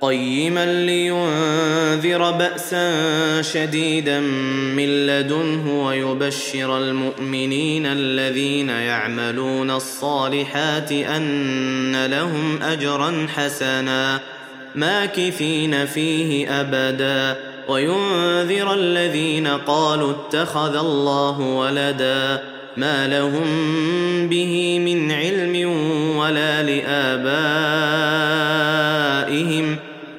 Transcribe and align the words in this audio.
قيما 0.00 0.66
لينذر 0.66 2.30
بأسا 2.30 3.42
شديدا 3.42 4.20
من 4.76 5.06
لدنه 5.06 5.86
ويبشر 5.86 6.78
المؤمنين 6.78 7.86
الذين 7.86 8.68
يعملون 8.68 9.70
الصالحات 9.70 10.92
أن 10.92 12.06
لهم 12.06 12.62
أجرا 12.62 13.26
حسنا 13.34 14.20
ماكثين 14.74 15.86
فيه 15.86 16.60
أبدا. 16.60 17.36
وينذر 17.68 18.74
الذين 18.74 19.46
قالوا 19.46 20.12
اتخذ 20.12 20.76
الله 20.76 21.40
ولدا 21.40 22.42
ما 22.76 23.06
لهم 23.06 23.48
به 24.28 24.78
من 24.78 25.12
علم 25.12 25.70
ولا 26.16 26.62
لآبائهم 26.62 27.50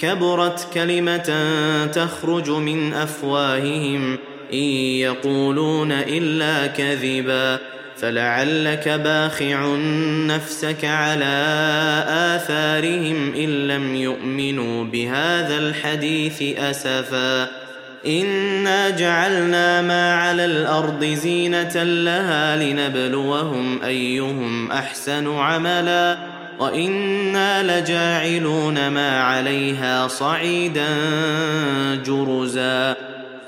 كبرت 0.02 0.68
كلمة 0.74 1.48
تخرج 1.94 2.50
من 2.50 2.94
أفواههم. 2.94 4.18
إن 4.54 4.60
يقولون 5.00 5.92
إلا 5.92 6.68
كذبا 6.68 7.60
فلعلك 7.98 8.90
باخع 8.90 9.76
نفسك 10.28 10.86
على 10.86 11.26
آثارهم 12.08 13.34
إن 13.36 13.68
لم 13.68 13.96
يؤمنوا 13.96 14.84
بهذا 14.84 15.58
الحديث 15.58 16.42
أسفا. 16.60 17.48
إنا 18.08 18.90
جعلنا 18.90 19.82
ما 19.82 20.16
على 20.16 20.46
الأرض 20.46 21.06
زينة 21.06 21.84
لها 21.84 22.56
لنبلوهم 22.56 23.84
أيهم 23.84 24.72
أحسن 24.72 25.38
عملا. 25.38 26.31
وأنا 26.62 27.64
لجاعلون 27.64 28.88
ما 28.88 29.24
عليها 29.24 30.08
صعيدا 30.08 30.88
جرزا 32.06 32.96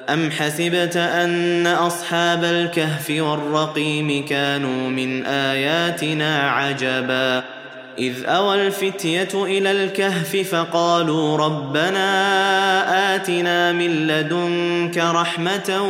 ام 0.10 0.32
حسبت 0.32 0.98
ان 0.98 1.68
اصحاب 1.68 2.44
الكهف 2.44 3.10
والرقيم 3.10 4.26
كانوا 4.26 4.90
من 4.90 5.26
اياتنا 5.26 6.50
عجبا 6.50 7.44
اذ 7.98 8.26
اوى 8.26 8.68
الفتيه 8.68 9.30
إلى 9.34 9.72
الكهف 9.72 10.36
فقالوا 10.36 11.38
ربنا 11.38 13.16
اتنا 13.16 13.72
من 13.72 14.08
لدنك 14.08 14.98
رحمه 14.98 15.82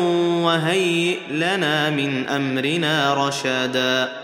وهيئ 0.44 1.17
لنا 1.31 1.89
من 1.89 2.29
امرنا 2.29 3.27
رشدا 3.27 4.23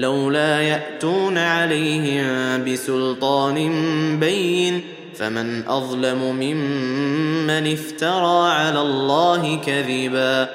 لولا 0.00 0.60
يأتون 0.60 1.38
عليهم 1.38 2.64
بسلطان 2.64 3.56
بين 4.20 4.80
فمن 5.16 5.68
أظلم 5.68 6.18
ممن 6.18 7.72
افترى 7.72 8.50
على 8.50 8.80
الله 8.80 9.60
كذبا 9.66 10.48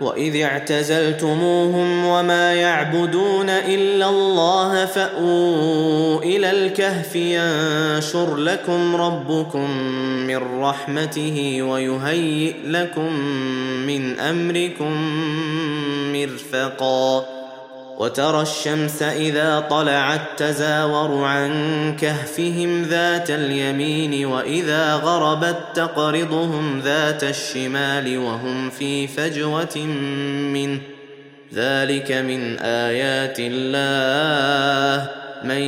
وإذ 0.00 0.42
اعتزلتموهم 0.42 2.04
وما 2.04 2.54
يعبدون 2.54 3.50
إلا 3.50 4.08
الله 4.08 4.86
فأووا 4.86 6.22
إلى 6.22 6.50
الكهف 6.50 7.16
ينشر 7.16 8.36
لكم 8.36 8.96
ربكم 8.96 9.70
من 10.26 10.60
رحمته 10.60 11.62
ويهيئ 11.62 12.54
لكم 12.64 13.12
من 13.86 14.20
أمركم 14.20 14.92
مرفقا 16.12 17.41
وترى 18.02 18.42
الشمس 18.42 19.02
إذا 19.02 19.60
طلعت 19.70 20.20
تزاور 20.36 21.24
عن 21.24 21.52
كهفهم 22.00 22.82
ذات 22.82 23.30
اليمين 23.30 24.26
وإذا 24.26 24.94
غربت 24.94 25.58
تقرضهم 25.74 26.80
ذات 26.80 27.24
الشمال 27.24 28.18
وهم 28.18 28.70
في 28.70 29.06
فجوة 29.06 29.78
منه. 30.52 30.80
ذلك 31.54 32.12
من 32.12 32.58
آيات 32.58 33.36
الله. 33.38 35.10
من 35.44 35.62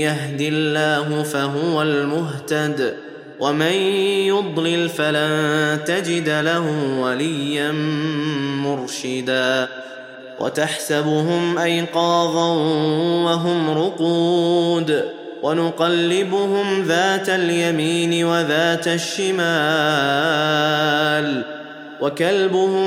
يهد 0.00 0.40
الله 0.40 1.22
فهو 1.22 1.82
المهتد. 1.82 2.94
ومن 3.40 3.72
يضلل 4.26 4.88
فلن 4.88 5.80
تجد 5.86 6.28
له 6.28 6.96
وليا 6.98 7.72
مرشدا. 8.62 9.83
وتحسبهم 10.40 11.58
أيقاظا 11.58 12.48
وهم 13.24 13.70
رقود 13.70 15.04
ونقلبهم 15.42 16.82
ذات 16.82 17.28
اليمين 17.28 18.24
وذات 18.24 18.88
الشمال 18.88 19.44
وكلبهم 22.00 22.86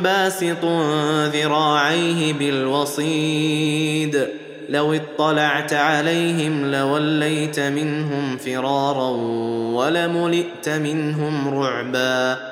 باسط 0.00 0.64
ذراعيه 1.34 2.32
بالوصيد 2.32 4.26
لو 4.68 4.94
اطلعت 4.94 5.72
عليهم 5.72 6.70
لوليت 6.72 7.60
منهم 7.60 8.36
فرارا 8.36 9.08
ولملئت 9.74 10.68
منهم 10.68 11.58
رعبا 11.58 12.51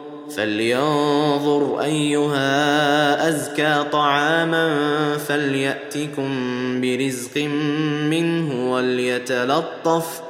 فلينظر 0.35 1.81
أيها 1.81 3.29
أزكى 3.29 3.85
طعاما 3.91 4.77
فليأتكم 5.17 6.31
برزق 6.81 7.37
منه 8.09 8.73
وليتلطف 8.73 10.21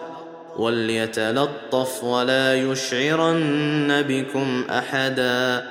وليتلطف 0.58 2.04
ولا 2.04 2.56
يشعرن 2.56 4.02
بكم 4.08 4.66
أحدا 4.70 5.64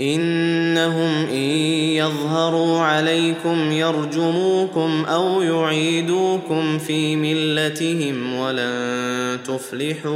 إنهم 0.00 1.26
إن 1.30 1.50
يظهروا 1.96 2.80
عليكم 2.80 3.72
يرجموكم 3.72 5.04
أو 5.08 5.42
يعيدوكم 5.42 6.78
في 6.78 7.16
ملتهم 7.16 8.34
ولن 8.38 9.38
تفلحوا 9.44 10.14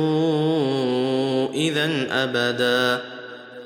إذا 1.54 1.90
أبدا 2.10 3.00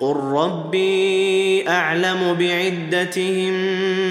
قل 0.00 0.16
ربي 0.16 1.68
اعلم 1.68 2.36
بعدتهم 2.38 3.52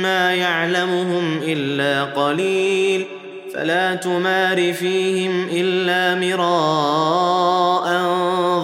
ما 0.01 0.35
يعلمهم 0.35 1.39
الا 1.43 2.03
قليل 2.03 3.05
فلا 3.53 3.95
تمار 3.95 4.73
فيهم 4.73 5.47
الا 5.51 6.15
مراء 6.15 7.85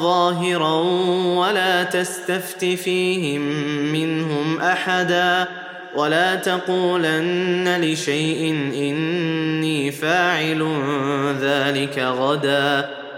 ظاهرا 0.01 0.81
ولا 1.39 1.83
تستفت 1.83 2.65
فيهم 2.65 3.41
منهم 3.91 4.59
احدا 4.59 5.47
ولا 5.95 6.35
تقولن 6.35 7.81
لشيء 7.81 8.51
اني 8.75 9.91
فاعل 9.91 10.77
ذلك 11.41 11.99
غدا 11.99 13.00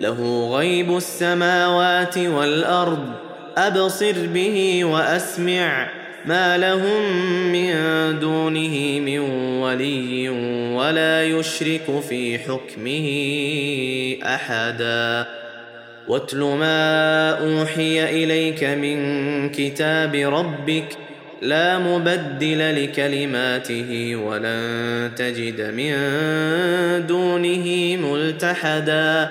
له 0.00 0.50
غيب 0.56 0.96
السماوات 0.96 2.18
والأرض 2.18 3.12
أبصر 3.56 4.26
به 4.26 4.84
وأسمع. 4.84 5.88
ما 6.26 6.58
لهم 6.58 7.02
من 7.52 7.72
دونه 8.20 9.00
من 9.00 9.18
ولي 9.60 10.28
ولا 10.74 11.24
يشرك 11.24 12.00
في 12.08 12.38
حكمه 12.38 13.08
أحدا. 14.34 15.26
واتل 16.08 16.38
ما 16.38 17.30
أوحي 17.30 18.24
إليك 18.24 18.64
من 18.64 19.50
كتاب 19.50 20.14
ربك 20.14 20.96
لا 21.42 21.78
مبدل 21.78 22.84
لكلماته 22.84 24.16
ولن 24.16 25.10
تجد 25.16 25.60
من 25.60 25.92
دونه 27.06 27.96
ملتحدا. 27.96 29.30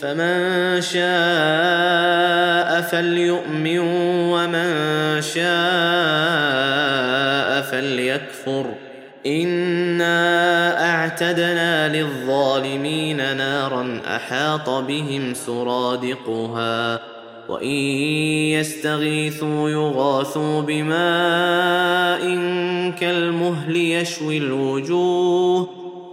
فمن 0.00 0.80
شاء 0.80 2.80
فليؤمن 2.80 3.78
ومن 4.32 4.72
شاء 5.22 5.48
فليكفر 7.62 8.66
انا 9.26 10.90
اعتدنا 10.90 11.96
للظالمين 11.96 13.36
نارا 13.36 14.00
احاط 14.06 14.70
بهم 14.70 15.34
سرادقها 15.34 17.00
وان 17.48 17.66
يستغيثوا 18.54 19.70
يغاثوا 19.70 20.60
بماء 20.60 22.20
كالمهل 23.00 23.76
يشوي 23.76 24.38
الوجوه 24.38 25.77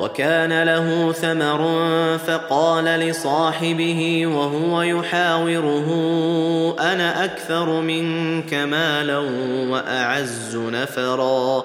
وكان 0.00 0.62
له 0.62 1.12
ثمر 1.12 1.78
فقال 2.26 2.84
لصاحبه 2.84 4.26
وهو 4.26 4.82
يحاوره 4.82 5.86
أنا 6.80 7.24
أكثر 7.24 7.80
منك 7.80 8.54
مالا 8.54 9.18
وأعز 9.70 10.56
نفرا. 10.56 11.64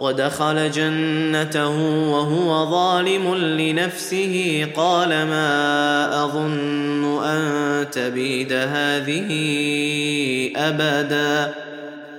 ودخل 0.00 0.70
جنته 0.70 1.78
وهو 2.10 2.70
ظالم 2.70 3.34
لنفسه 3.34 4.66
قال 4.76 5.08
ما 5.08 6.24
أظن 6.24 7.24
أن 7.24 7.90
تبيد 7.90 8.52
هذه 8.52 9.30
أبدا. 10.56 11.54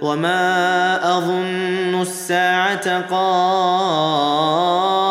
وما 0.01 1.17
أظن 1.17 2.01
الساعة 2.01 3.01
قائمه 3.01 5.10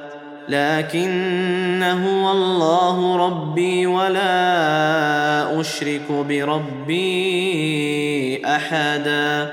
لكن 0.49 1.83
هو 1.83 2.31
الله 2.31 3.17
ربي 3.27 3.87
ولا 3.87 5.61
أشرك 5.61 6.11
بربي 6.29 7.01
أحدا. 8.45 9.51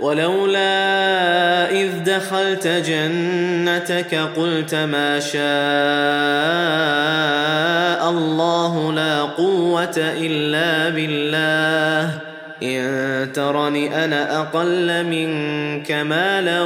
ولولا 0.00 1.70
إذ 1.70 2.04
دخلت 2.04 2.66
جنتك 2.66 4.14
قلت 4.14 4.74
ما 4.74 5.20
شاء 5.20 5.40
الله 8.10 8.92
لا 8.92 9.22
قوة 9.22 9.96
إلا 9.96 10.88
بالله. 10.88 12.10
إن 12.62 13.32
ترني 13.32 14.04
أنا 14.04 14.40
أقل 14.40 15.04
منك 15.04 15.92
مالا 15.92 16.62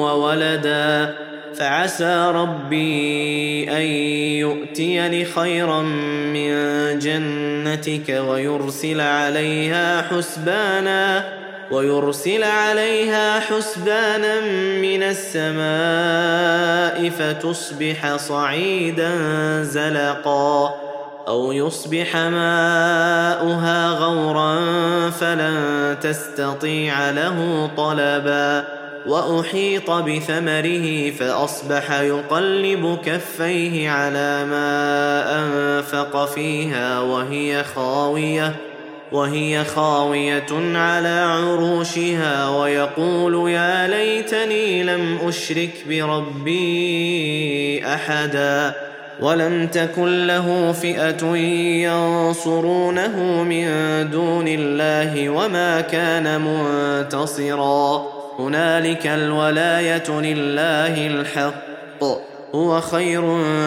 وولدا. 0.00 1.27
فعسى 1.58 2.32
ربي 2.34 3.70
أن 3.70 3.82
يؤتيني 4.40 5.24
خيرا 5.24 5.82
من 5.82 6.52
جنتك 6.98 8.08
ويرسل 8.28 9.00
عليها 9.00 10.02
حسبانا 10.02 11.24
ويرسل 11.70 12.44
عليها 12.44 13.40
حسبانا 13.40 14.40
من 14.80 15.02
السماء 15.02 15.58
فتصبح 17.10 18.16
صعيدا 18.16 19.10
زلقا 19.62 20.74
أو 21.28 21.52
يصبح 21.52 22.16
ماؤها 22.16 23.88
غورا 23.88 24.60
فلن 25.10 25.96
تستطيع 26.00 27.10
له 27.10 27.70
طلبا 27.76 28.77
وأحيط 29.08 29.90
بثمره 29.90 31.10
فأصبح 31.10 32.00
يقلب 32.00 32.98
كفيه 33.04 33.90
على 33.90 34.44
ما 34.44 35.24
أنفق 35.40 36.24
فيها 36.24 37.00
وهي 37.00 37.64
خاوية 37.64 38.56
وهي 39.12 39.64
خاوية 39.64 40.76
على 40.78 41.08
عروشها 41.08 42.48
ويقول 42.48 43.50
يا 43.50 43.88
ليتني 43.88 44.82
لم 44.82 45.18
أشرك 45.22 45.70
بربي 45.88 47.82
أحدا 47.86 48.74
ولم 49.20 49.66
تكن 49.66 50.26
له 50.26 50.72
فئة 50.72 51.36
ينصرونه 51.86 53.42
من 53.42 53.66
دون 54.10 54.48
الله 54.48 55.28
وما 55.28 55.80
كان 55.80 56.40
منتصرا. 56.40 58.17
هنالك 58.38 59.06
الولاية 59.06 60.10
لله 60.10 61.06
الحق. 61.06 62.04
هو 62.54 62.80
خير 62.80 63.22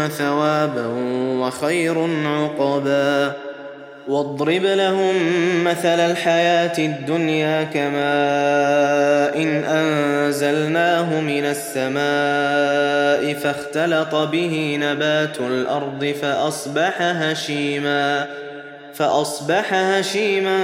ثوابا 0.08 0.88
وخير 1.40 2.10
عقبا. 2.26 3.34
واضرب 4.08 4.64
لهم 4.64 5.16
مثل 5.64 6.00
الحياة 6.00 6.78
الدنيا 6.78 7.64
كماء 7.64 9.42
إن 9.44 9.64
أنزلناه 9.64 11.22
من 11.22 11.46
السماء 11.46 13.34
فاختلط 13.34 14.16
به 14.16 14.78
نبات 14.82 15.40
الأرض 15.40 16.16
فأصبح 16.22 17.02
هشيما. 17.02 18.28
فأصبح 18.94 19.74
هشيما 19.74 20.60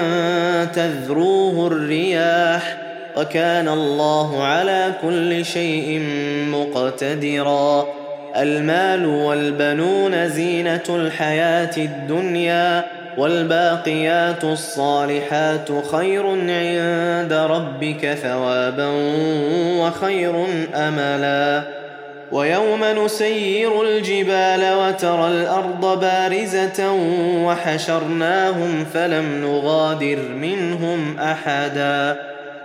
تذروه 0.65 1.67
الرياح. 1.67 2.86
وكان 3.17 3.67
الله 3.67 4.43
على 4.43 4.93
كل 5.01 5.45
شيء 5.45 6.01
مقتدرا. 6.51 7.85
المال 8.35 9.05
والبنون 9.05 10.29
زينة 10.29 10.83
الحياة 10.89 11.77
الدنيا 11.77 12.85
والباقيات 13.17 14.43
الصالحات 14.43 15.69
خير 15.91 16.27
عند 16.27 17.33
ربك 17.33 18.17
ثوابا 18.23 18.89
وخير 19.79 20.45
أملا. 20.75 21.63
ويوم 22.31 22.83
نسير 23.05 23.81
الجبال 23.81 24.73
وترى 24.73 25.27
الأرض 25.27 25.99
بارزة 25.99 26.91
وحشرناهم 27.45 28.85
فلم 28.93 29.41
نغادر 29.41 30.19
منهم 30.35 31.19
أحدا. 31.19 32.36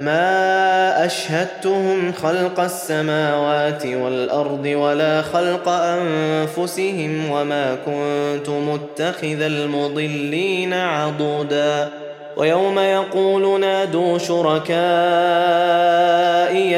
ما 0.00 1.04
أشهدتهم 1.06 2.12
خلق 2.12 2.60
السماوات 2.60 3.86
والأرض 3.86 4.66
ولا 4.66 5.22
خلق 5.22 5.68
أنفسهم 5.68 7.30
وما 7.30 7.76
كنت 7.86 8.48
متخذ 8.48 9.40
المضلين 9.40 10.74
عضدا. 10.74 11.88
ويوم 12.36 12.78
يقول 12.78 13.60
نادوا 13.60 14.18
شركائي 14.18 14.78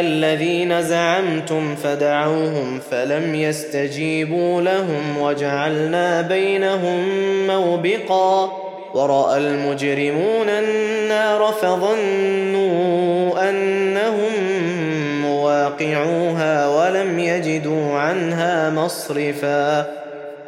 الذين 0.01 0.83
زعمتم 0.83 1.77
فدعوهم 1.77 2.81
فلم 2.91 3.35
يستجيبوا 3.35 4.63
لهم 4.63 5.19
وجعلنا 5.21 6.21
بينهم 6.21 7.07
موبقا. 7.47 8.51
ورأى 8.95 9.39
المجرمون 9.39 10.49
النار 10.49 11.55
فظنوا 11.63 12.60
مصرفا. 18.91 19.87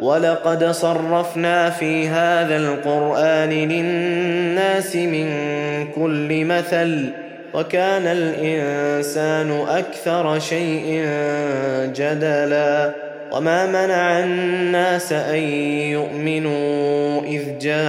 ولقد 0.01 0.65
صرفنا 0.65 1.71
في 1.71 2.09
هذا 2.09 2.57
القران 2.57 3.51
للناس 3.51 4.97
من 4.97 5.29
كل 5.95 6.45
مثل 6.45 7.11
وكان 7.55 8.07
الانسان 8.07 9.65
أكثر 9.69 10.39
شيء 10.39 11.07
جدلا. 11.95 12.93
وما 13.33 13.67
منع 13.67 14.21
الناس 14.21 15.13
ان 15.13 15.43
يؤمنوا 15.93 17.23
اذ 17.23 17.59
جاءهم 17.59 17.83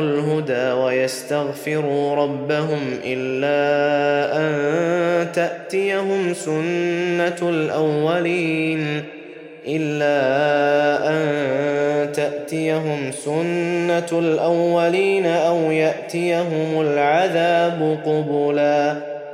الهدى 0.00 0.72
ويستغفروا 0.72 2.14
ربهم 2.14 2.80
الا 3.04 4.36
ان 4.36 5.32
تاتيهم 5.32 6.34
سنه 6.34 7.50
الاولين 7.50 9.02
الا 9.66 11.08
ان 11.08 12.12
تاتيهم 12.12 13.12
سنه 13.12 14.18
الاولين 14.18 15.26
أو 15.26 15.70
ياتيهم 15.70 16.80
العذاب 16.80 17.98
قبلا 18.04 19.09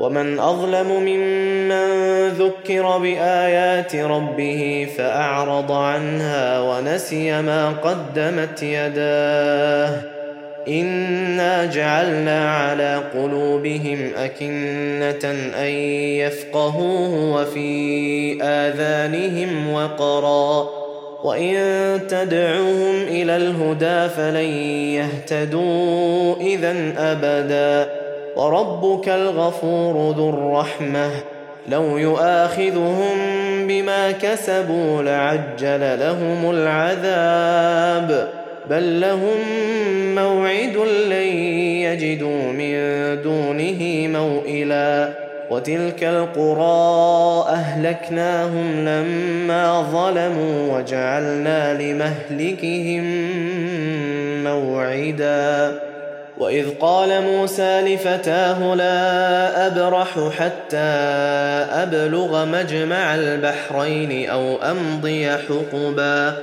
ومن 0.00 0.38
أظلم 0.38 0.86
ممن 0.86 2.28
ذكر 2.28 2.98
بآيات 2.98 3.96
ربه 3.96 4.88
فأعرض 4.98 5.72
عنها 5.72 6.60
ونسي 6.60 7.42
ما 7.42 7.68
قدمت 7.70 8.62
يداه. 8.62 10.00
إنا 10.68 11.64
جعلنا 11.64 12.54
على 12.56 13.02
قلوبهم 13.14 14.10
أكنة 14.16 15.30
أن 15.58 15.70
يفقهوه 16.20 17.34
وفي 17.34 18.38
آذانهم 18.42 19.72
وقرا. 19.72 20.68
وإن 21.24 21.56
تدعوهم 22.08 23.02
إلى 23.02 23.36
الهدى 23.36 24.08
فلن 24.08 24.50
يهتدوا 24.94 26.36
اذا 26.36 26.74
أبدا. 26.98 28.05
وربك 28.36 29.08
الغفور 29.08 30.14
ذو 30.16 30.30
الرحمة. 30.30 31.10
لو 31.68 31.96
يؤاخذهم 31.96 33.16
بما 33.68 34.10
كسبوا 34.10 35.02
لعجل 35.02 36.00
لهم 36.00 36.50
العذاب. 36.50 38.28
بل 38.70 39.00
لهم 39.00 39.38
موعد 40.14 40.76
لن 41.06 41.36
يجدوا 41.82 42.42
من 42.52 42.72
دونه 43.22 44.08
موئلا. 44.18 45.08
وتلك 45.50 46.04
القرى 46.04 47.44
أهلكناهم 47.48 48.84
لما 48.84 49.82
ظلموا 49.92 50.78
وجعلنا 50.78 51.82
لمهلكهم 51.82 53.04
موعدا. 54.44 55.78
وإذ 56.38 56.70
قال 56.80 57.22
موسى 57.22 57.80
لفتاه 57.80 58.74
لا 58.74 59.66
أبرح 59.66 60.30
حتى 60.38 60.76
أبلغ 61.72 62.44
مجمع 62.44 63.14
البحرين 63.14 64.30
أو 64.30 64.56
أمضي 64.56 65.30
حقبا. 65.30 66.36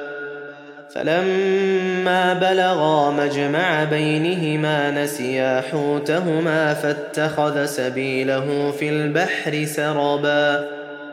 فلما 0.96 2.34
بلغا 2.34 3.12
مجمع 3.12 3.84
بينهما 3.84 4.92
نسيا 4.92 5.64
حوتهما 5.72 6.74
فاتخذ 6.74 7.66
سبيله 7.66 8.74
في 8.80 8.90
البحر 8.90 9.66
سربا. 9.66 10.64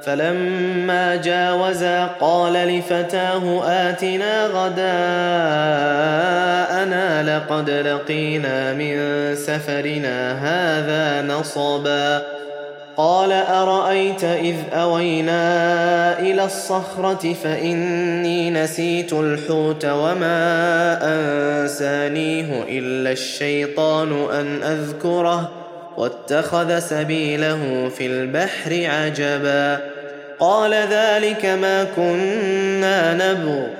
فلما 0.02 1.16
جاوزا 1.16 2.06
قال 2.20 2.52
لفتاه 2.52 3.62
آتنا 3.64 4.46
غداءنا 4.46 5.89
لقد 7.40 7.70
لقينا 7.70 8.72
من 8.72 8.96
سفرنا 9.36 10.32
هذا 10.32 11.34
نصبا. 11.34 12.22
قال 12.96 13.32
أرأيت 13.32 14.24
إذ 14.24 14.56
أوينا 14.72 16.18
إلى 16.18 16.44
الصخرة 16.44 17.34
فإني 17.44 18.50
نسيت 18.50 19.12
الحوت 19.12 19.84
وما 19.84 20.98
أنسانيه 21.02 22.62
إلا 22.68 23.12
الشيطان 23.12 24.26
أن 24.32 24.62
أذكره 24.62 25.50
واتخذ 25.96 26.78
سبيله 26.78 27.90
في 27.96 28.06
البحر 28.06 28.90
عجبا. 28.90 29.80
قال 30.40 30.74
ذلك 30.74 31.46
ما 31.46 31.84
كنا 31.84 33.14
نبغ. 33.14 33.79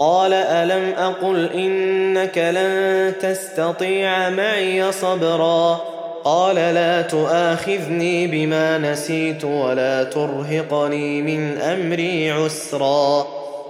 قال 0.00 0.32
ألم 0.32 0.94
أقل 0.98 1.52
إنك 1.52 2.38
لن 2.38 3.12
تستطيع 3.20 4.30
معي 4.30 4.92
صبرا 4.92 5.80
قال 6.24 6.56
لا 6.56 7.02
تؤاخذني 7.02 8.26
بما 8.26 8.78
نسيت 8.78 9.44
ولا 9.44 10.04
ترهقني 10.04 11.22
من 11.22 11.58
أمري 11.58 12.30
عسرا 12.30 13.26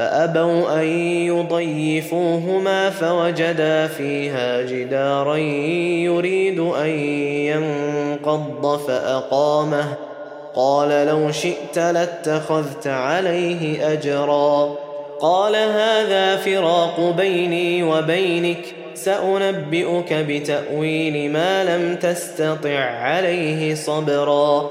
فأبوا 0.00 0.80
أن 0.80 0.86
يضيفوهما 1.26 2.90
فوجدا 2.90 3.86
فيها 3.86 4.62
جدارا 4.62 5.36
يريد 5.36 6.58
أن 6.58 6.88
ينقض 7.48 8.78
فأقامه. 8.78 9.84
قال 10.54 11.06
لو 11.06 11.32
شئت 11.32 11.78
لاتخذت 11.78 12.86
عليه 12.86 13.92
اجرا. 13.92 14.74
قال 15.20 15.56
هذا 15.56 16.36
فراق 16.36 17.14
بيني 17.16 17.82
وبينك 17.82 18.64
سأنبئك 18.94 20.12
بتأويل 20.12 21.32
ما 21.32 21.64
لم 21.64 21.96
تستطع 21.96 22.78
عليه 22.80 23.74
صبرا. 23.74 24.70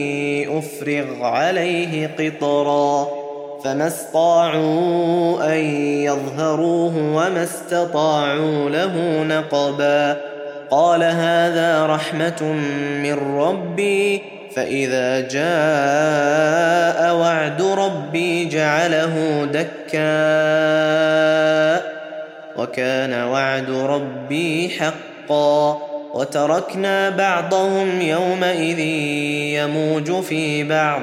أفرغ 0.61 1.23
عليه 1.23 2.09
قطرا 2.19 3.07
فما 3.63 3.87
استطاعوا 3.87 5.53
أن 5.53 5.59
يظهروه 6.03 6.97
وما 6.97 7.43
استطاعوا 7.43 8.69
له 8.69 9.23
نقبا 9.23 10.17
قال 10.71 11.03
هذا 11.03 11.85
رحمة 11.85 12.43
من 13.03 13.37
ربي 13.37 14.21
فإذا 14.55 15.19
جاء 15.19 17.15
وعد 17.15 17.61
ربي 17.61 18.45
جعله 18.45 19.45
دكاً 19.53 20.71
وكان 22.61 23.23
وعد 23.23 23.69
ربي 23.69 24.69
حقا 24.69 25.90
وتركنا 26.13 27.09
بعضهم 27.09 28.01
يومئذ 28.01 28.79
يموج 29.59 30.23
في 30.23 30.63
بعض 30.63 31.01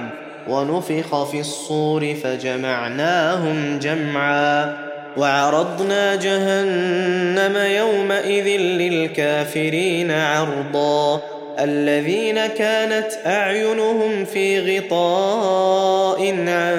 ونفخ 0.49 1.31
في 1.31 1.41
الصور 1.41 2.15
فجمعناهم 2.15 3.79
جمعا 3.79 4.77
وعرضنا 5.17 6.15
جهنم 6.15 7.57
يومئذ 7.57 8.61
للكافرين 8.61 10.11
عرضا 10.11 11.21
الذين 11.61 12.47
كانت 12.47 13.13
أعينهم 13.27 14.25
في 14.25 14.79
غطاء 14.79 16.21
عن 16.31 16.75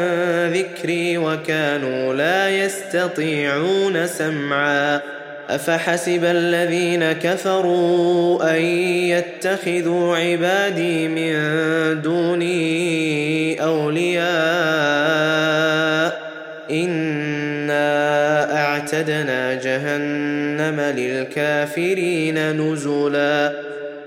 ذكري 0.54 1.18
وكانوا 1.18 2.14
لا 2.14 2.50
يستطيعون 2.50 4.08
سمعا 4.08 5.02
افحسب 5.50 6.24
الذين 6.24 7.12
كفروا 7.12 8.56
ان 8.56 8.62
يتخذوا 8.62 10.18
عبادي 10.18 11.08
من 11.08 12.02
دوني 12.02 13.64
اولياء 13.64 14.30
انا 16.72 18.56
اعتدنا 18.62 19.54
جهنم 19.54 20.82
للكافرين 20.82 22.52
نزلا 22.62 23.54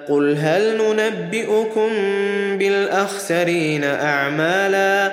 قل 0.09 0.37
هل 0.39 0.79
ننبئكم 0.79 1.91
بالاخسرين 2.59 3.85
اعمالا 3.85 5.13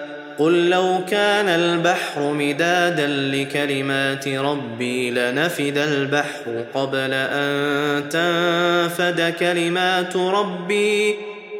قل 0.41 0.69
لو 0.69 0.99
كان 1.09 1.47
البحر 1.47 2.33
مدادا 2.33 3.07
لكلمات 3.07 4.27
ربي 4.27 5.11
لنفد 5.11 5.77
البحر 5.77 6.65
قبل 6.73 7.13
أن 7.13 8.09
تنفد 8.09 9.33
كلمات 9.39 10.15
ربي 10.15 11.15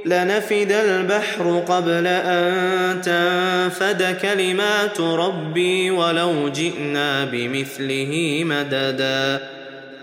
لنفد 0.05 0.71
البحر 0.71 1.63
قبل 1.67 2.07
أن 2.07 3.01
تنفد 3.01 4.17
كلمات 4.21 5.01
ربي 5.01 5.91
ولو 5.91 6.49
جئنا 6.49 7.25
بمثله 7.25 8.41
مددا. 8.45 9.39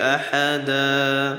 أحدا 0.00 1.38